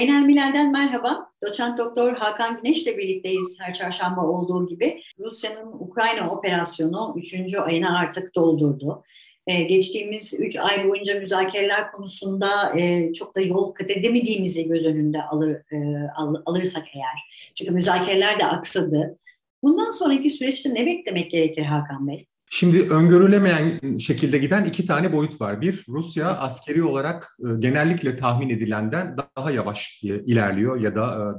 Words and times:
Beynel 0.00 0.22
Milal'den 0.22 0.72
merhaba. 0.72 1.30
Doçent 1.42 1.78
Doktor 1.78 2.12
Hakan 2.12 2.60
Güneş 2.62 2.82
ile 2.82 2.98
birlikteyiz 2.98 3.60
her 3.60 3.72
çarşamba 3.72 4.26
olduğu 4.26 4.66
gibi. 4.66 5.02
Rusya'nın 5.18 5.72
Ukrayna 5.72 6.30
operasyonu 6.30 7.14
3. 7.16 7.54
ayını 7.54 7.98
artık 7.98 8.34
doldurdu. 8.34 9.02
Ee, 9.46 9.62
geçtiğimiz 9.62 10.34
3 10.40 10.56
ay 10.56 10.88
boyunca 10.88 11.20
müzakereler 11.20 11.92
konusunda 11.92 12.78
e, 12.78 13.12
çok 13.12 13.34
da 13.34 13.40
yol 13.40 13.72
kat 13.72 13.90
edemediğimizi 13.90 14.68
göz 14.68 14.84
önünde 14.84 15.22
alır, 15.22 15.50
e, 15.50 16.08
al, 16.16 16.34
alırsak 16.46 16.84
eğer. 16.94 17.50
Çünkü 17.54 17.72
müzakereler 17.72 18.38
de 18.38 18.46
aksadı. 18.46 19.18
Bundan 19.62 19.90
sonraki 19.90 20.30
süreçte 20.30 20.74
ne 20.74 20.86
beklemek 20.86 21.30
gerekir 21.30 21.62
Hakan 21.62 22.08
Bey? 22.08 22.26
Şimdi 22.52 22.88
öngörülemeyen 22.88 23.98
şekilde 23.98 24.38
giden 24.38 24.64
iki 24.64 24.86
tane 24.86 25.12
boyut 25.12 25.40
var. 25.40 25.60
Bir, 25.60 25.84
Rusya 25.88 26.28
askeri 26.28 26.82
olarak 26.82 27.36
e, 27.38 27.46
genellikle 27.58 28.16
tahmin 28.16 28.50
edilenden 28.50 29.16
daha 29.36 29.50
yavaş 29.50 30.02
ilerliyor 30.02 30.80
ya 30.80 30.96
da 30.96 31.34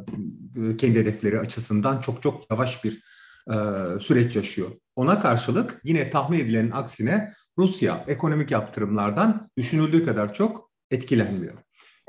e, 0.56 0.78
kendi 0.78 1.00
hedefleri 1.00 1.40
açısından 1.40 2.02
çok 2.02 2.24
çok 2.24 2.52
yavaş 2.52 2.84
bir 2.84 3.04
e, 3.48 3.56
süreç 4.00 4.36
yaşıyor. 4.36 4.70
Ona 4.96 5.20
karşılık 5.20 5.82
yine 5.84 6.10
tahmin 6.10 6.40
edilenin 6.40 6.72
aksine 6.72 7.34
Rusya 7.58 8.06
ekonomik 8.08 8.52
yaptırımlardan 8.52 9.50
düşünüldüğü 9.58 10.06
kadar 10.06 10.34
çok 10.34 10.72
etkilenmiyor. 10.92 11.54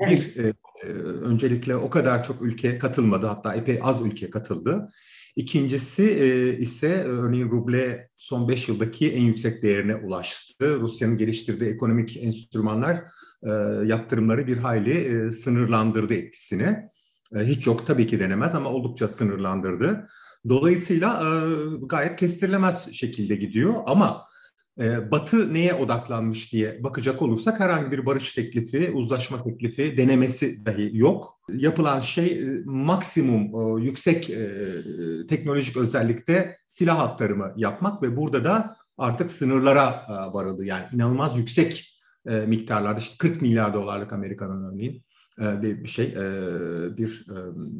Bir, 0.09 0.35
öncelikle 1.21 1.75
o 1.75 1.89
kadar 1.89 2.23
çok 2.23 2.41
ülke 2.41 2.77
katılmadı 2.77 3.25
hatta 3.25 3.55
epey 3.55 3.79
az 3.83 4.05
ülke 4.05 4.29
katıldı. 4.29 4.87
İkincisi 5.35 6.03
e, 6.03 6.57
ise 6.57 7.03
örneğin 7.03 7.49
ruble 7.51 8.09
son 8.17 8.47
5 8.47 8.67
yıldaki 8.69 9.11
en 9.11 9.21
yüksek 9.21 9.63
değerine 9.63 9.95
ulaştı. 9.95 10.79
Rusya'nın 10.79 11.17
geliştirdiği 11.17 11.69
ekonomik 11.69 12.17
enstrümanlar 12.17 12.95
e, 13.43 13.49
yaptırımları 13.85 14.47
bir 14.47 14.57
hayli 14.57 14.93
e, 14.93 15.31
sınırlandırdı 15.31 16.13
etkisini. 16.13 16.77
E, 17.35 17.39
hiç 17.39 17.67
yok 17.67 17.87
tabii 17.87 18.07
ki 18.07 18.19
denemez 18.19 18.55
ama 18.55 18.69
oldukça 18.69 19.07
sınırlandırdı. 19.07 20.07
Dolayısıyla 20.49 21.23
e, 21.23 21.29
gayet 21.85 22.19
kestirilemez 22.19 22.91
şekilde 22.91 23.35
gidiyor 23.35 23.73
ama 23.85 24.25
ee, 24.79 25.11
Batı 25.11 25.53
neye 25.53 25.73
odaklanmış 25.73 26.53
diye 26.53 26.83
bakacak 26.83 27.21
olursak 27.21 27.59
herhangi 27.59 27.91
bir 27.91 28.05
barış 28.05 28.33
teklifi, 28.33 28.91
uzlaşma 28.91 29.43
teklifi, 29.43 29.97
denemesi 29.97 30.65
dahi 30.65 30.89
yok. 30.93 31.39
Yapılan 31.53 31.99
şey 31.99 32.39
e, 32.39 32.61
maksimum 32.65 33.41
e, 33.79 33.83
yüksek 33.83 34.29
e, 34.29 34.47
teknolojik 35.29 35.77
özellikte 35.77 36.57
silah 36.67 36.99
aktarımı 36.99 37.53
yapmak 37.57 38.03
ve 38.03 38.17
burada 38.17 38.43
da 38.43 38.75
artık 38.97 39.31
sınırlara 39.31 40.07
varıldı. 40.33 40.65
Yani 40.65 40.83
inanılmaz 40.93 41.37
yüksek 41.37 41.92
miktarlarda 42.25 42.99
işte 42.99 43.15
40 43.17 43.41
milyar 43.41 43.73
dolarlık 43.73 44.13
Amerika'nın 44.13 44.73
örneğin 44.73 45.03
e, 45.41 45.61
bir 45.61 45.87
şey 45.87 46.05
e, 46.05 46.97
bir 46.97 47.25
e, 47.29 47.35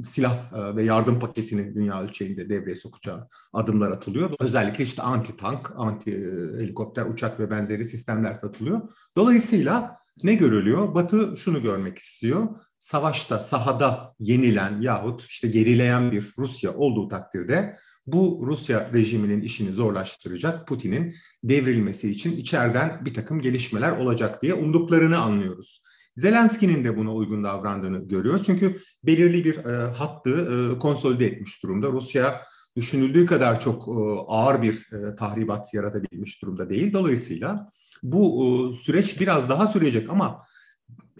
silah 0.05 0.53
ve 0.75 0.83
yardım 0.83 1.19
paketini 1.19 1.75
dünya 1.75 2.03
ölçeğinde 2.03 2.49
devreye 2.49 2.75
sokacağı 2.75 3.27
adımlar 3.53 3.91
atılıyor. 3.91 4.31
Özellikle 4.39 4.83
işte 4.83 5.01
anti 5.01 5.37
tank, 5.37 5.71
anti 5.75 6.11
helikopter, 6.59 7.05
uçak 7.05 7.39
ve 7.39 7.49
benzeri 7.49 7.85
sistemler 7.85 8.33
satılıyor. 8.33 8.81
Dolayısıyla 9.17 9.97
ne 10.23 10.33
görülüyor? 10.33 10.95
Batı 10.95 11.37
şunu 11.37 11.61
görmek 11.61 11.97
istiyor. 11.97 12.47
Savaşta, 12.83 13.39
sahada 13.39 14.15
yenilen 14.19 14.81
yahut 14.81 15.25
işte 15.25 15.47
gerileyen 15.47 16.11
bir 16.11 16.33
Rusya 16.37 16.73
olduğu 16.73 17.07
takdirde 17.07 17.75
bu 18.07 18.43
Rusya 18.45 18.89
rejiminin 18.93 19.41
işini 19.41 19.71
zorlaştıracak 19.71 20.67
Putin'in 20.67 21.15
devrilmesi 21.43 22.11
için 22.11 22.37
içeriden 22.37 23.05
bir 23.05 23.13
takım 23.13 23.41
gelişmeler 23.41 23.91
olacak 23.91 24.41
diye 24.41 24.53
umduklarını 24.53 25.17
anlıyoruz. 25.17 25.81
Zelenski'nin 26.15 26.83
de 26.83 26.97
buna 26.97 27.13
uygun 27.13 27.43
davrandığını 27.43 28.07
görüyoruz. 28.07 28.43
Çünkü 28.45 28.79
belirli 29.03 29.45
bir 29.45 29.57
e, 29.57 29.91
hattı 29.91 30.29
e, 30.75 30.79
konsolide 30.79 31.25
etmiş 31.25 31.63
durumda. 31.63 31.91
Rusya 31.91 32.41
düşünüldüğü 32.75 33.25
kadar 33.25 33.59
çok 33.59 33.87
e, 33.87 33.91
ağır 34.27 34.61
bir 34.61 34.87
e, 34.93 35.15
tahribat 35.15 35.73
yaratabilmiş 35.73 36.41
durumda 36.41 36.69
değil. 36.69 36.93
Dolayısıyla 36.93 37.69
bu 38.03 38.45
e, 38.45 38.77
süreç 38.83 39.19
biraz 39.19 39.49
daha 39.49 39.67
sürecek 39.67 40.09
ama 40.09 40.41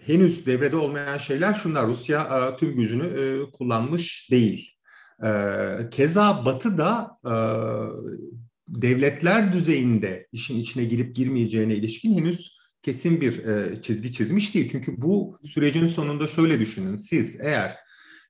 henüz 0.06 0.46
devrede 0.46 0.76
olmayan 0.76 1.18
şeyler 1.18 1.54
şunlar. 1.54 1.86
Rusya 1.86 2.22
e, 2.22 2.56
tüm 2.56 2.76
gücünü 2.76 3.04
e, 3.04 3.50
kullanmış 3.50 4.28
değil. 4.30 4.70
E, 5.24 5.30
keza 5.90 6.44
Batı 6.44 6.78
da 6.78 7.18
devletler 8.68 9.52
düzeyinde 9.52 10.26
işin 10.32 10.60
içine 10.60 10.84
girip 10.84 11.16
girmeyeceğine 11.16 11.74
ilişkin 11.74 12.14
henüz 12.14 12.56
kesin 12.82 13.20
bir 13.20 13.42
çizgi 13.82 14.12
çizmiş 14.12 14.54
değil. 14.54 14.68
Çünkü 14.72 15.02
bu 15.02 15.38
sürecin 15.44 15.88
sonunda 15.88 16.26
şöyle 16.26 16.60
düşünün. 16.60 16.96
Siz 16.96 17.40
eğer 17.40 17.74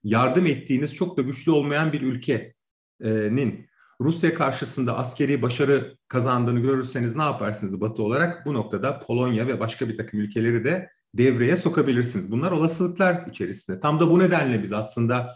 yardım 0.03 0.45
ettiğiniz 0.45 0.95
çok 0.95 1.17
da 1.17 1.21
güçlü 1.21 1.51
olmayan 1.51 1.93
bir 1.93 2.01
ülkenin 2.01 3.67
Rusya 4.01 4.33
karşısında 4.33 4.97
askeri 4.97 5.41
başarı 5.41 5.97
kazandığını 6.07 6.59
görürseniz 6.59 7.15
ne 7.15 7.23
yaparsınız 7.23 7.81
Batı 7.81 8.03
olarak? 8.03 8.45
Bu 8.45 8.53
noktada 8.53 8.99
Polonya 8.99 9.47
ve 9.47 9.59
başka 9.59 9.89
bir 9.89 9.97
takım 9.97 10.19
ülkeleri 10.19 10.63
de 10.63 10.89
devreye 11.17 11.57
sokabilirsiniz. 11.57 12.31
Bunlar 12.31 12.51
olasılıklar 12.51 13.27
içerisinde. 13.27 13.79
Tam 13.79 13.99
da 13.99 14.09
bu 14.09 14.19
nedenle 14.19 14.63
biz 14.63 14.73
aslında 14.73 15.35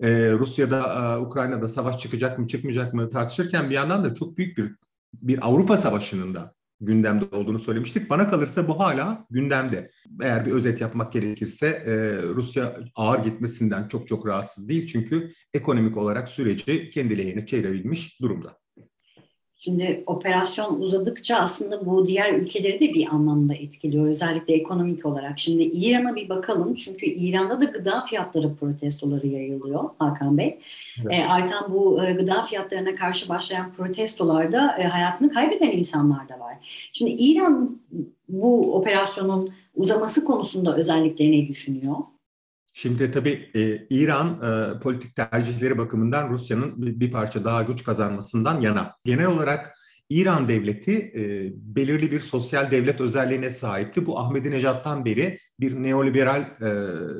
e, 0.00 0.32
Rusya'da, 0.32 0.80
e, 0.80 1.18
Ukrayna'da 1.18 1.68
savaş 1.68 2.00
çıkacak 2.00 2.38
mı 2.38 2.46
çıkmayacak 2.46 2.94
mı 2.94 3.10
tartışırken 3.10 3.70
bir 3.70 3.74
yandan 3.74 4.04
da 4.04 4.14
çok 4.14 4.36
büyük 4.38 4.58
bir 4.58 4.72
bir 5.22 5.46
Avrupa 5.46 5.76
Savaşı'nın 5.76 6.34
da 6.34 6.54
gündemde 6.80 7.24
olduğunu 7.36 7.58
söylemiştik. 7.58 8.10
Bana 8.10 8.28
kalırsa 8.28 8.68
bu 8.68 8.80
hala 8.80 9.26
gündemde. 9.30 9.90
Eğer 10.22 10.46
bir 10.46 10.52
özet 10.52 10.80
yapmak 10.80 11.12
gerekirse 11.12 11.66
e, 11.66 12.22
Rusya 12.22 12.76
ağır 12.94 13.24
gitmesinden 13.24 13.88
çok 13.88 14.08
çok 14.08 14.26
rahatsız 14.26 14.68
değil. 14.68 14.86
Çünkü 14.86 15.32
ekonomik 15.54 15.96
olarak 15.96 16.28
süreci 16.28 16.90
kendi 16.90 17.18
lehine 17.18 17.46
çevirebilmiş 17.46 18.20
durumda. 18.20 18.63
Şimdi 19.64 20.04
operasyon 20.06 20.80
uzadıkça 20.80 21.36
aslında 21.36 21.86
bu 21.86 22.06
diğer 22.06 22.32
ülkeleri 22.32 22.80
de 22.80 22.94
bir 22.94 23.06
anlamda 23.06 23.54
etkiliyor. 23.54 24.06
Özellikle 24.06 24.54
ekonomik 24.54 25.06
olarak. 25.06 25.38
Şimdi 25.38 25.62
İran'a 25.62 26.16
bir 26.16 26.28
bakalım. 26.28 26.74
Çünkü 26.74 27.06
İran'da 27.06 27.60
da 27.60 27.64
gıda 27.64 28.02
fiyatları 28.02 28.54
protestoları 28.54 29.26
yayılıyor 29.26 29.90
Hakan 29.98 30.38
Bey. 30.38 30.58
Evet. 31.02 31.12
E, 31.12 31.24
artan 31.24 31.72
bu 31.72 32.04
e, 32.04 32.12
gıda 32.12 32.42
fiyatlarına 32.42 32.94
karşı 32.94 33.28
başlayan 33.28 33.72
protestolarda 33.72 34.78
e, 34.78 34.82
hayatını 34.82 35.30
kaybeden 35.30 35.70
insanlar 35.70 36.28
da 36.28 36.40
var. 36.40 36.54
Şimdi 36.92 37.10
İran 37.10 37.78
bu 38.28 38.74
operasyonun 38.74 39.50
uzaması 39.74 40.24
konusunda 40.24 40.76
özellikle 40.76 41.32
ne 41.32 41.48
düşünüyor? 41.48 41.96
Şimdi 42.76 43.10
tabii 43.10 43.50
e, 43.54 43.86
İran 43.90 44.42
e, 44.42 44.80
politik 44.80 45.16
tercihleri 45.16 45.78
bakımından 45.78 46.30
Rusya'nın 46.30 47.00
bir, 47.00 47.12
parça 47.12 47.44
daha 47.44 47.62
güç 47.62 47.84
kazanmasından 47.84 48.60
yana. 48.60 48.96
Genel 49.04 49.26
olarak 49.26 49.74
İran 50.08 50.48
devleti 50.48 50.92
e, 50.92 51.52
belirli 51.54 52.10
bir 52.10 52.20
sosyal 52.20 52.70
devlet 52.70 53.00
özelliğine 53.00 53.50
sahipti. 53.50 54.06
Bu 54.06 54.18
Ahmadinejad'dan 54.18 55.04
beri 55.04 55.38
bir 55.60 55.82
neoliberal 55.82 56.40
e, 56.40 56.68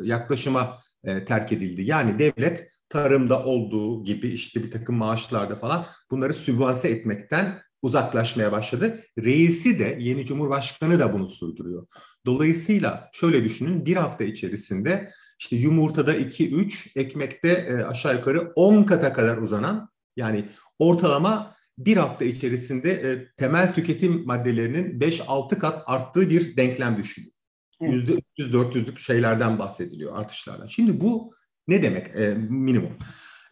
yaklaşıma 0.07 0.79
e, 1.05 1.25
terk 1.25 1.53
edildi. 1.53 1.83
Yani 1.83 2.19
devlet 2.19 2.69
tarımda 2.89 3.45
olduğu 3.45 4.05
gibi 4.05 4.29
işte 4.29 4.63
bir 4.63 4.71
takım 4.71 4.97
maaşlarda 4.97 5.57
falan 5.57 5.87
bunları 6.11 6.35
sübvanse 6.35 6.89
etmekten 6.89 7.59
uzaklaşmaya 7.85 8.53
başladı. 8.53 9.01
Reisi 9.19 9.79
de 9.79 9.99
yeni 10.01 10.27
cumhurbaşkanı 10.27 10.99
da 10.99 11.13
bunu 11.13 11.31
sürdürüyor. 11.31 11.87
Dolayısıyla 12.27 13.11
şöyle 13.13 13.45
düşünün 13.45 13.87
bir 13.87 13.97
hafta 13.97 14.25
içerisinde 14.25 15.11
işte 15.39 15.57
yumurtada 15.57 16.17
2-3, 16.17 16.99
ekmekte 16.99 17.49
e, 17.49 17.85
aşağı 17.85 18.15
yukarı 18.15 18.53
10 18.55 18.83
kata 18.83 19.13
kadar 19.13 19.37
uzanan 19.37 19.89
yani 20.17 20.49
ortalama 20.79 21.57
bir 21.79 21.97
hafta 21.97 22.25
içerisinde 22.25 22.93
e, 22.93 23.29
temel 23.37 23.75
tüketim 23.75 24.27
maddelerinin 24.27 25.01
5-6 25.01 25.59
kat 25.59 25.83
arttığı 25.87 26.31
bir 26.31 26.57
denklem 26.57 26.97
düşünün. 26.97 27.33
Evet. 27.81 28.25
%300-400'lük 28.39 28.99
şeylerden 28.99 29.59
bahsediliyor 29.59 30.19
artışlardan. 30.19 30.67
Şimdi 30.67 31.01
bu 31.01 31.33
ne 31.69 31.83
demek 31.83 32.17
e, 32.17 32.35
minimum? 32.35 32.93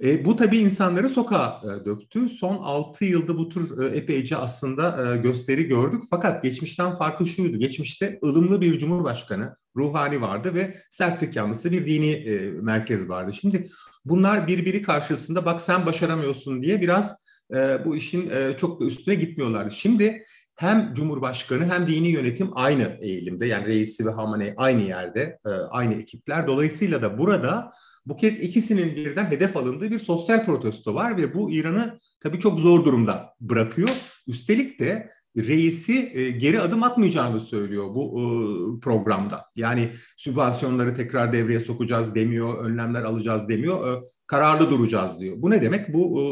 E, 0.03 0.25
bu 0.25 0.37
tabii 0.37 0.59
insanları 0.59 1.09
sokağa 1.09 1.63
e, 1.65 1.85
döktü. 1.85 2.29
Son 2.29 2.57
6 2.57 3.05
yılda 3.05 3.39
bu 3.39 3.49
tür 3.49 3.83
e, 3.83 3.97
epeyce 3.97 4.37
aslında 4.37 5.15
e, 5.15 5.17
gösteri 5.17 5.65
gördük. 5.65 6.03
Fakat 6.11 6.43
geçmişten 6.43 6.95
farkı 6.95 7.27
şuydu. 7.27 7.57
Geçmişte 7.57 8.19
ılımlı 8.25 8.61
bir 8.61 8.79
cumhurbaşkanı, 8.79 9.57
ruhani 9.77 10.21
vardı 10.21 10.55
ve 10.55 10.77
sertlik 10.91 11.37
yanlısı 11.37 11.73
bir 11.73 11.87
dini 11.87 12.11
e, 12.11 12.51
merkez 12.51 13.09
vardı. 13.09 13.33
Şimdi 13.41 13.67
bunlar 14.05 14.47
birbiri 14.47 14.83
karşısında 14.83 15.45
bak 15.45 15.61
sen 15.61 15.87
başaramıyorsun 15.87 16.63
diye 16.63 16.81
biraz 16.81 17.25
e, 17.55 17.85
bu 17.85 17.97
işin 17.97 18.31
e, 18.31 18.57
çok 18.59 18.81
da 18.81 18.85
üstüne 18.85 19.15
gitmiyorlardı. 19.15 19.71
Şimdi 19.71 20.25
hem 20.57 20.95
Cumhurbaşkanı 20.95 21.73
hem 21.73 21.87
dini 21.87 22.09
yönetim 22.09 22.51
aynı 22.53 22.99
eğilimde. 23.01 23.47
Yani 23.47 23.67
reisi 23.67 24.07
ve 24.07 24.11
Hamaney 24.11 24.55
aynı 24.57 24.83
yerde, 24.83 25.39
e, 25.47 25.49
aynı 25.51 25.95
ekipler. 25.95 26.47
Dolayısıyla 26.47 27.03
da 27.03 27.19
burada 27.19 27.73
bu 28.07 28.17
kez 28.17 28.39
ikisinin 28.39 28.97
birden 28.97 29.25
hedef 29.25 29.57
alındığı 29.57 29.91
bir 29.91 29.99
sosyal 29.99 30.47
protesto 30.47 30.95
var 30.95 31.17
ve 31.17 31.35
bu 31.35 31.51
İran'ı 31.51 31.99
tabii 32.21 32.41
çok 32.41 32.61
zor 32.61 32.85
durumda 32.85 33.35
bırakıyor. 33.41 33.89
Üstelik 34.27 34.81
de 34.81 35.11
reisi 35.37 36.11
e, 36.15 36.31
geri 36.31 36.61
adım 36.61 36.83
atmayacağını 36.83 37.41
söylüyor 37.41 37.95
bu 37.95 38.21
e, 38.21 38.81
programda. 38.81 39.45
Yani 39.57 39.93
sübvansiyonları 40.17 40.95
tekrar 40.95 41.33
devreye 41.33 41.61
sokacağız 41.61 42.15
demiyor, 42.15 42.65
önlemler 42.65 43.03
alacağız 43.03 43.49
demiyor, 43.49 43.97
e, 43.97 44.01
kararlı 44.27 44.71
duracağız 44.71 45.21
diyor. 45.21 45.37
Bu 45.39 45.51
ne 45.51 45.63
demek? 45.63 45.95
Bu 45.95 46.23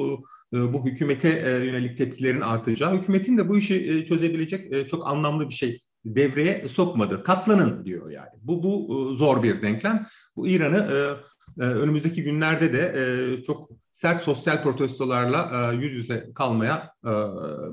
bu 0.53 0.85
hükümete 0.85 1.29
yönelik 1.65 1.99
tepkilerin 1.99 2.41
artacağı, 2.41 2.95
hükümetin 2.95 3.39
de 3.39 3.49
bu 3.49 3.59
işi 3.59 4.05
çözebilecek 4.09 4.89
çok 4.89 5.07
anlamlı 5.07 5.49
bir 5.49 5.55
şey 5.55 5.81
devreye 6.05 6.69
sokmadı. 6.69 7.23
Katlanın 7.23 7.85
diyor 7.85 8.11
yani. 8.11 8.31
Bu 8.43 8.63
bu 8.63 9.15
zor 9.15 9.43
bir 9.43 9.63
denklem. 9.63 10.07
Bu 10.37 10.49
İran'ı 10.49 11.17
önümüzdeki 11.57 12.23
günlerde 12.23 12.73
de 12.73 13.43
çok 13.43 13.71
sert 13.91 14.23
sosyal 14.23 14.63
protestolarla 14.63 15.73
yüz 15.73 15.93
yüze 15.93 16.31
kalmaya 16.35 16.95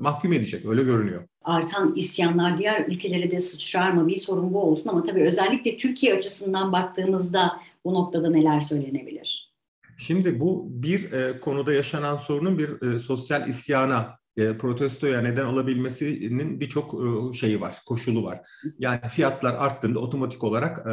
mahkum 0.00 0.32
edecek. 0.32 0.66
Öyle 0.66 0.82
görünüyor. 0.82 1.28
Artan 1.44 1.94
isyanlar 1.94 2.58
diğer 2.58 2.86
ülkelere 2.86 3.30
de 3.30 3.40
sıçrar 3.40 3.90
mı? 3.90 4.08
Bir 4.08 4.16
sorun 4.16 4.54
bu 4.54 4.62
olsun 4.62 4.88
ama 4.88 5.02
tabii 5.02 5.22
özellikle 5.22 5.76
Türkiye 5.76 6.14
açısından 6.14 6.72
baktığımızda 6.72 7.60
bu 7.84 7.94
noktada 7.94 8.30
neler 8.30 8.60
söylenebilir? 8.60 9.52
Şimdi 9.98 10.40
bu 10.40 10.66
bir 10.70 11.12
e, 11.12 11.40
konuda 11.40 11.72
yaşanan 11.72 12.16
sorunun 12.16 12.58
bir 12.58 12.82
e, 12.82 12.98
sosyal 12.98 13.48
isyana, 13.48 14.18
e, 14.38 14.58
protestoya 14.58 15.20
neden 15.20 15.44
olabilmesinin 15.44 16.60
birçok 16.60 16.94
e, 16.94 17.34
şeyi 17.34 17.60
var, 17.60 17.76
koşulu 17.86 18.24
var. 18.24 18.40
Yani 18.78 19.00
fiyatlar 19.10 19.54
arttığında 19.54 19.98
otomatik 19.98 20.44
olarak 20.44 20.86
e, 20.86 20.92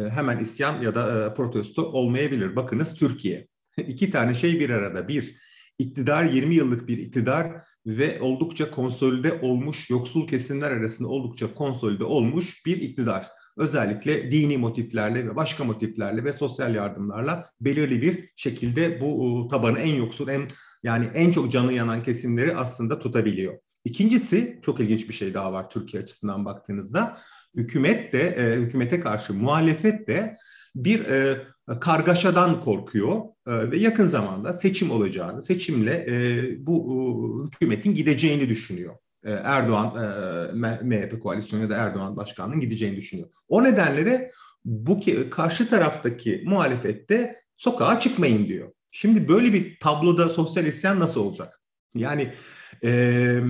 e, 0.00 0.10
hemen 0.10 0.38
isyan 0.38 0.82
ya 0.82 0.94
da 0.94 1.34
protesto 1.34 1.82
olmayabilir. 1.82 2.56
Bakınız 2.56 2.94
Türkiye. 2.94 3.48
İki 3.76 4.10
tane 4.10 4.34
şey 4.34 4.60
bir 4.60 4.70
arada. 4.70 5.08
Bir, 5.08 5.36
iktidar 5.78 6.24
20 6.24 6.54
yıllık 6.54 6.88
bir 6.88 6.98
iktidar 6.98 7.52
ve 7.86 8.20
oldukça 8.20 8.70
konsolide 8.70 9.32
olmuş, 9.32 9.90
yoksul 9.90 10.26
kesimler 10.26 10.70
arasında 10.70 11.08
oldukça 11.08 11.54
konsolide 11.54 12.04
olmuş 12.04 12.66
bir 12.66 12.76
iktidar 12.76 13.26
özellikle 13.56 14.32
dini 14.32 14.58
motiflerle 14.58 15.26
ve 15.26 15.36
başka 15.36 15.64
motiflerle 15.64 16.24
ve 16.24 16.32
sosyal 16.32 16.74
yardımlarla 16.74 17.44
belirli 17.60 18.02
bir 18.02 18.30
şekilde 18.36 19.00
bu 19.00 19.48
tabanı 19.50 19.78
en 19.78 19.94
yoksul, 19.94 20.28
en 20.28 20.48
yani 20.86 21.08
en 21.14 21.32
çok 21.32 21.52
canı 21.52 21.72
yanan 21.72 22.02
kesimleri 22.02 22.56
aslında 22.56 22.98
tutabiliyor. 22.98 23.58
İkincisi 23.84 24.60
çok 24.62 24.80
ilginç 24.80 25.08
bir 25.08 25.14
şey 25.14 25.34
daha 25.34 25.52
var 25.52 25.70
Türkiye 25.70 26.02
açısından 26.02 26.44
baktığınızda. 26.44 27.16
Hükümet 27.56 28.12
de 28.12 28.20
e, 28.20 28.56
hükümete 28.56 29.00
karşı 29.00 29.34
muhalefet 29.34 30.08
de 30.08 30.36
bir 30.74 31.04
e, 31.04 31.46
kargaşadan 31.80 32.60
korkuyor 32.60 33.22
e, 33.46 33.70
ve 33.70 33.76
yakın 33.76 34.06
zamanda 34.06 34.52
seçim 34.52 34.90
olacağını, 34.90 35.42
seçimle 35.42 36.06
e, 36.08 36.66
bu 36.66 36.76
e, 36.76 37.46
hükümetin 37.46 37.94
gideceğini 37.94 38.48
düşünüyor. 38.48 38.94
E, 39.24 39.30
Erdoğan 39.30 39.86
e, 39.96 40.82
MHP 40.82 41.22
koalisyonu 41.22 41.62
ya 41.62 41.70
da 41.70 41.76
Erdoğan 41.76 42.16
başkanının 42.16 42.60
gideceğini 42.60 42.96
düşünüyor. 42.96 43.28
O 43.48 43.64
nedenle 43.64 44.06
de 44.06 44.30
bu 44.64 45.00
karşı 45.30 45.68
taraftaki 45.68 46.42
muhalefette 46.46 47.36
sokağa 47.56 48.00
çıkmayın 48.00 48.46
diyor. 48.46 48.72
Şimdi 48.98 49.28
böyle 49.28 49.52
bir 49.52 49.80
tabloda 49.80 50.28
sosyal 50.28 50.66
isyan 50.66 51.00
nasıl 51.00 51.20
olacak? 51.20 51.60
Yani 51.94 52.32
e, 52.84 53.40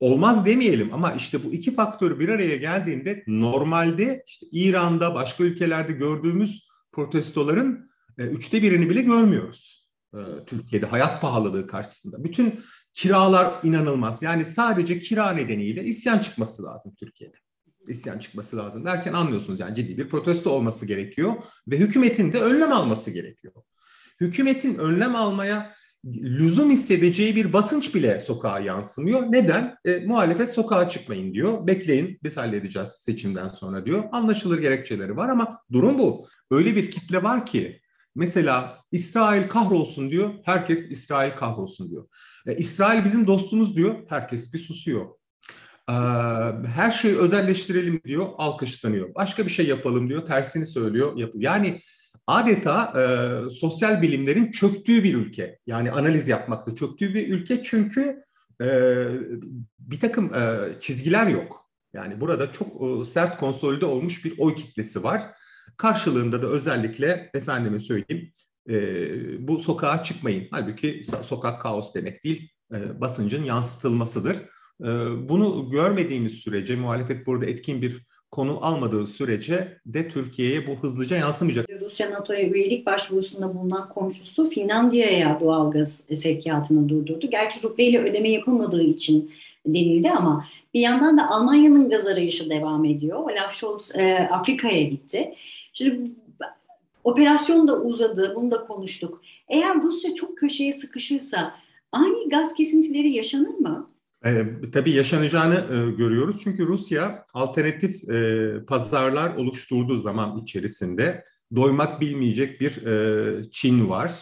olmaz 0.00 0.46
demeyelim 0.46 0.94
ama 0.94 1.12
işte 1.12 1.44
bu 1.44 1.52
iki 1.52 1.74
faktör 1.74 2.18
bir 2.18 2.28
araya 2.28 2.56
geldiğinde 2.56 3.24
normalde 3.26 4.24
işte 4.26 4.46
İran'da 4.50 5.14
başka 5.14 5.44
ülkelerde 5.44 5.92
gördüğümüz 5.92 6.68
protestoların 6.92 7.90
e, 8.18 8.22
üçte 8.22 8.62
birini 8.62 8.90
bile 8.90 9.02
görmüyoruz. 9.02 9.88
E, 10.14 10.18
Türkiye'de 10.46 10.86
hayat 10.86 11.22
pahalılığı 11.22 11.66
karşısında. 11.66 12.24
Bütün 12.24 12.60
kiralar 12.94 13.54
inanılmaz. 13.62 14.22
Yani 14.22 14.44
sadece 14.44 14.98
kira 14.98 15.30
nedeniyle 15.32 15.84
isyan 15.84 16.18
çıkması 16.18 16.62
lazım 16.62 16.94
Türkiye'de. 16.94 17.36
İsyan 17.88 18.18
çıkması 18.18 18.56
lazım 18.56 18.84
derken 18.84 19.12
anlıyorsunuz 19.12 19.60
yani 19.60 19.76
ciddi 19.76 19.98
bir 19.98 20.08
protesto 20.08 20.50
olması 20.50 20.86
gerekiyor 20.86 21.34
ve 21.68 21.78
hükümetin 21.78 22.32
de 22.32 22.40
önlem 22.40 22.72
alması 22.72 23.10
gerekiyor. 23.10 23.54
Hükümetin 24.20 24.74
önlem 24.74 25.16
almaya 25.16 25.74
lüzum 26.22 26.70
hissedeceği 26.70 27.36
bir 27.36 27.52
basınç 27.52 27.94
bile 27.94 28.24
sokağa 28.26 28.58
yansımıyor. 28.58 29.32
Neden? 29.32 29.76
E, 29.84 29.98
muhalefet 30.06 30.50
sokağa 30.50 30.90
çıkmayın 30.90 31.34
diyor. 31.34 31.66
Bekleyin 31.66 32.18
biz 32.22 32.36
halledeceğiz 32.36 32.88
seçimden 32.88 33.48
sonra 33.48 33.86
diyor. 33.86 34.04
Anlaşılır 34.12 34.58
gerekçeleri 34.58 35.16
var 35.16 35.28
ama 35.28 35.58
durum 35.72 35.98
bu. 35.98 36.26
Öyle 36.50 36.76
bir 36.76 36.90
kitle 36.90 37.22
var 37.22 37.46
ki 37.46 37.80
mesela 38.14 38.78
İsrail 38.92 39.48
kahrolsun 39.48 40.10
diyor. 40.10 40.30
Herkes 40.44 40.90
İsrail 40.90 41.36
kahrolsun 41.36 41.90
diyor. 41.90 42.08
E, 42.46 42.56
İsrail 42.56 43.04
bizim 43.04 43.26
dostumuz 43.26 43.76
diyor. 43.76 43.94
Herkes 44.08 44.52
bir 44.52 44.58
susuyor. 44.58 45.06
E, 45.88 45.94
her 46.66 46.90
şeyi 46.90 47.16
özelleştirelim 47.16 48.00
diyor. 48.04 48.26
Alkışlanıyor. 48.38 49.14
Başka 49.14 49.44
bir 49.44 49.50
şey 49.50 49.66
yapalım 49.66 50.08
diyor. 50.08 50.26
Tersini 50.26 50.66
söylüyor. 50.66 51.16
Yap 51.16 51.30
yani 51.34 51.80
adeta 52.26 52.92
e, 53.00 53.04
sosyal 53.50 54.02
bilimlerin 54.02 54.50
çöktüğü 54.50 55.04
bir 55.04 55.14
ülke. 55.14 55.58
Yani 55.66 55.90
analiz 55.90 56.28
yapmakta 56.28 56.74
çöktüğü 56.74 57.14
bir 57.14 57.28
ülke 57.28 57.62
çünkü 57.62 58.24
e, 58.62 58.66
bir 59.78 60.00
takım 60.00 60.34
e, 60.34 60.72
çizgiler 60.80 61.26
yok. 61.26 61.70
Yani 61.94 62.20
burada 62.20 62.52
çok 62.52 62.68
e, 62.68 63.04
sert 63.04 63.40
konsolide 63.40 63.86
olmuş 63.86 64.24
bir 64.24 64.34
oy 64.38 64.54
kitlesi 64.54 65.02
var. 65.02 65.22
Karşılığında 65.76 66.42
da 66.42 66.46
özellikle 66.46 67.30
efendime 67.34 67.80
söyleyeyim 67.80 68.32
e, 68.68 69.48
bu 69.48 69.58
sokağa 69.58 70.04
çıkmayın. 70.04 70.48
Halbuki 70.50 71.02
sokak 71.22 71.60
kaos 71.60 71.94
demek 71.94 72.24
değil, 72.24 72.50
e, 72.74 73.00
basıncın 73.00 73.44
yansıtılmasıdır. 73.44 74.36
E, 74.80 74.88
bunu 75.28 75.70
görmediğimiz 75.70 76.32
sürece 76.32 76.76
muhalefet 76.76 77.26
burada 77.26 77.46
etkin 77.46 77.82
bir 77.82 78.06
konu 78.34 78.58
almadığı 78.62 79.06
sürece 79.06 79.78
de 79.86 80.08
Türkiye'ye 80.08 80.66
bu 80.66 80.72
hızlıca 80.72 81.16
yansımayacak. 81.16 81.70
Rusya 81.80 82.10
NATO'ya 82.10 82.48
üyelik 82.48 82.86
başvurusunda 82.86 83.54
bulunan 83.54 83.88
komşusu 83.88 84.50
Finlandiya'ya 84.50 85.40
doğalgaz 85.40 86.04
sevkiyatını 86.14 86.88
durdurdu. 86.88 87.30
Gerçi 87.30 87.62
rubleyle 87.62 87.98
ödeme 87.98 88.30
yapılmadığı 88.30 88.82
için 88.82 89.30
denildi 89.66 90.10
ama 90.10 90.46
bir 90.74 90.80
yandan 90.80 91.18
da 91.18 91.30
Almanya'nın 91.30 91.90
gaz 91.90 92.06
arayışı 92.06 92.50
devam 92.50 92.84
ediyor. 92.84 93.18
Olaf 93.18 93.54
Scholz 93.54 93.96
e, 93.96 94.28
Afrika'ya 94.30 94.82
gitti. 94.82 95.34
Şimdi 95.72 96.10
operasyon 97.04 97.68
da 97.68 97.80
uzadı, 97.80 98.32
bunu 98.36 98.50
da 98.50 98.66
konuştuk. 98.66 99.22
Eğer 99.48 99.82
Rusya 99.82 100.14
çok 100.14 100.38
köşeye 100.38 100.72
sıkışırsa 100.72 101.54
ani 101.92 102.28
gaz 102.28 102.54
kesintileri 102.54 103.10
yaşanır 103.10 103.54
mı? 103.54 103.93
E, 104.24 104.46
tabii 104.72 104.90
yaşanacağını 104.90 105.54
e, 105.54 105.96
görüyoruz. 105.96 106.40
Çünkü 106.44 106.66
Rusya 106.66 107.26
alternatif 107.34 108.08
e, 108.08 108.52
pazarlar 108.66 109.34
oluşturduğu 109.34 110.00
zaman 110.00 110.38
içerisinde 110.38 111.24
doymak 111.54 112.00
bilmeyecek 112.00 112.60
bir 112.60 112.86
e, 112.86 113.50
Çin 113.50 113.88
var. 113.88 114.12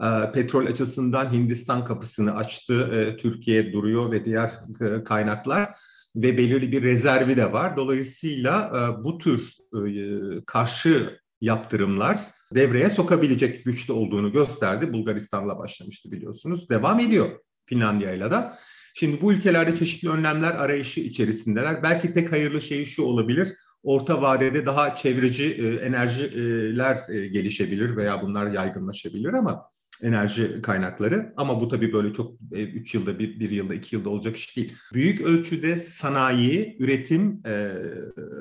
E, 0.00 0.32
petrol 0.32 0.66
açısından 0.66 1.32
Hindistan 1.32 1.84
kapısını 1.84 2.36
açtı. 2.36 2.90
E, 2.92 3.16
Türkiye 3.16 3.72
duruyor 3.72 4.12
ve 4.12 4.24
diğer 4.24 4.50
e, 4.80 5.04
kaynaklar 5.04 5.68
ve 6.16 6.38
belirli 6.38 6.72
bir 6.72 6.82
rezervi 6.82 7.36
de 7.36 7.52
var. 7.52 7.76
Dolayısıyla 7.76 8.66
e, 8.68 9.04
bu 9.04 9.18
tür 9.18 9.56
e, 9.74 10.44
karşı 10.46 11.20
yaptırımlar 11.40 12.18
devreye 12.54 12.90
sokabilecek 12.90 13.64
güçte 13.64 13.92
olduğunu 13.92 14.32
gösterdi. 14.32 14.92
Bulgaristan'la 14.92 15.58
başlamıştı 15.58 16.12
biliyorsunuz. 16.12 16.68
Devam 16.68 17.00
ediyor 17.00 17.30
Finlandiya'yla 17.66 18.30
da. 18.30 18.58
Şimdi 18.94 19.20
bu 19.22 19.32
ülkelerde 19.32 19.76
çeşitli 19.76 20.08
önlemler 20.08 20.50
arayışı 20.50 21.00
içerisindeler. 21.00 21.82
Belki 21.82 22.12
tek 22.12 22.32
hayırlı 22.32 22.60
şey 22.60 22.84
şu 22.84 23.02
olabilir. 23.02 23.48
Orta 23.82 24.22
vadede 24.22 24.66
daha 24.66 24.96
çevreci 24.96 25.44
e, 25.44 25.74
enerjiler 25.74 26.98
e, 27.08 27.26
gelişebilir 27.26 27.96
veya 27.96 28.22
bunlar 28.22 28.50
yaygınlaşabilir 28.50 29.32
ama 29.32 29.68
enerji 30.02 30.62
kaynakları. 30.62 31.32
Ama 31.36 31.60
bu 31.60 31.68
tabii 31.68 31.92
böyle 31.92 32.12
çok 32.12 32.32
3 32.52 32.94
e, 32.94 32.98
yılda, 32.98 33.18
bir, 33.18 33.40
bir 33.40 33.50
yılda, 33.50 33.74
iki 33.74 33.96
yılda 33.96 34.08
olacak 34.08 34.36
iş 34.36 34.56
değil. 34.56 34.72
Büyük 34.94 35.20
ölçüde 35.20 35.76
sanayi, 35.76 36.76
üretim, 36.78 37.42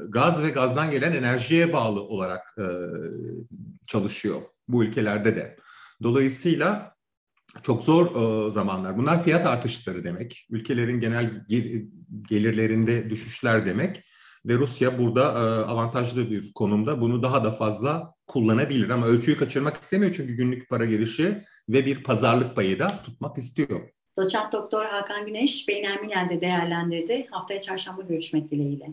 gaz 0.10 0.43
ve 0.43 0.50
gazdan 0.50 0.91
gelen 0.91 1.12
enerjiye 1.12 1.74
bağlı 1.74 2.01
olarak 2.01 2.55
çalışıyor 3.88 4.41
bu 4.67 4.84
ülkelerde 4.84 5.36
de. 5.36 5.58
Dolayısıyla 6.03 6.96
çok 7.63 7.84
zor 7.84 8.05
e, 8.05 8.51
zamanlar. 8.51 8.98
Bunlar 8.98 9.24
fiyat 9.24 9.46
artışları 9.46 10.03
demek. 10.03 10.48
Ülkelerin 10.50 11.00
genel 11.00 11.46
gelirlerinde 12.29 13.10
düşüşler 13.10 13.65
demek. 13.65 14.03
Ve 14.46 14.53
Rusya 14.53 15.00
burada 15.00 15.22
e, 15.22 15.65
avantajlı 15.72 16.31
bir 16.31 16.53
konumda 16.53 17.01
bunu 17.01 17.24
daha 17.24 17.43
da 17.43 17.51
fazla 17.51 18.13
kullanabilir. 18.27 18.89
Ama 18.89 19.05
ölçüyü 19.05 19.38
kaçırmak 19.38 19.77
istemiyor 19.77 20.13
çünkü 20.13 20.34
günlük 20.34 20.70
para 20.70 20.86
girişi 20.86 21.43
ve 21.70 21.86
bir 21.86 22.03
pazarlık 22.03 22.55
payı 22.55 22.79
da 22.79 23.01
tutmak 23.03 23.38
istiyor. 23.38 23.89
Doçent 24.17 24.53
Doktor 24.53 24.86
Hakan 24.86 25.25
Güneş 25.25 25.67
Beynel 25.67 26.00
Milen'de 26.01 26.41
değerlendirdi. 26.41 27.27
Haftaya 27.31 27.62
çarşamba 27.62 28.01
görüşmek 28.01 28.51
dileğiyle. 28.51 28.86